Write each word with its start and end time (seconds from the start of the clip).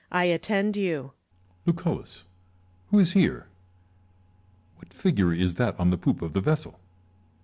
Lucullus. 0.09 0.13
I 0.19 0.23
attend 0.33 0.77
you. 0.77 1.11
Ccesar. 1.11 1.13
Lucullus, 1.67 2.23
who 2.87 2.97
is 2.97 3.11
here? 3.13 3.45
What 4.77 4.91
figure 4.93 5.31
is 5.31 5.53
that 5.53 5.79
on 5.79 5.91
the 5.91 5.97
poop 5.99 6.23
of 6.23 6.33
the 6.33 6.41
vessel 6.41 6.79